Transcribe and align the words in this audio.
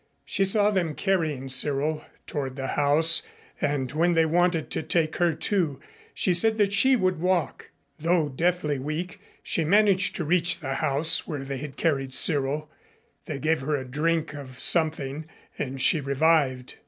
She 0.25 0.45
saw 0.45 0.71
them 0.71 0.95
carrying 0.95 1.47
Cyril 1.47 2.03
toward 2.25 2.55
the 2.55 2.69
house, 2.69 3.21
and 3.61 3.91
when 3.91 4.13
they 4.15 4.25
wanted 4.25 4.71
to 4.71 4.81
take 4.81 5.17
her, 5.17 5.31
too, 5.33 5.79
she 6.15 6.33
said 6.33 6.57
that 6.57 6.73
she 6.73 6.95
would 6.95 7.19
walk. 7.19 7.69
Though 7.99 8.27
deathly 8.27 8.79
weak, 8.79 9.21
she 9.43 9.63
managed 9.63 10.15
to 10.15 10.25
reach 10.25 10.59
the 10.59 10.73
house 10.73 11.27
where 11.27 11.43
they 11.43 11.57
had 11.57 11.77
carried 11.77 12.15
Cyril. 12.15 12.67
They 13.27 13.37
gave 13.37 13.61
her 13.61 13.75
a 13.75 13.85
drink 13.85 14.33
of 14.33 14.59
something 14.59 15.25
and 15.59 15.79
she 15.79 16.01
revived. 16.01 16.77